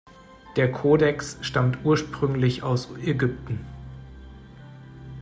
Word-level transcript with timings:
Der 0.55 0.71
Codex 0.71 1.37
stammt 1.43 1.77
ursprünglich 1.85 2.63
aus 2.63 2.89
Ägypten. 3.05 3.59